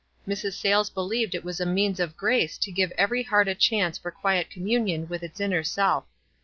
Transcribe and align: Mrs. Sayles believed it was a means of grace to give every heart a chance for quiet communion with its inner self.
Mrs. 0.27 0.53
Sayles 0.53 0.89
believed 0.89 1.35
it 1.35 1.43
was 1.43 1.59
a 1.61 1.63
means 1.67 1.99
of 1.99 2.17
grace 2.17 2.57
to 2.57 2.71
give 2.71 2.89
every 2.93 3.21
heart 3.21 3.47
a 3.47 3.53
chance 3.53 3.99
for 3.99 4.09
quiet 4.09 4.49
communion 4.49 5.07
with 5.07 5.21
its 5.21 5.39
inner 5.39 5.63
self. 5.63 6.05